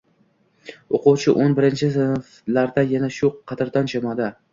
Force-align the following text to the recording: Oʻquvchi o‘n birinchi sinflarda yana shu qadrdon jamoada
Oʻquvchi 0.99 1.33
o‘n 1.43 1.53
birinchi 1.59 1.89
sinflarda 1.97 2.85
yana 2.95 3.11
shu 3.19 3.31
qadrdon 3.53 3.93
jamoada 3.95 4.31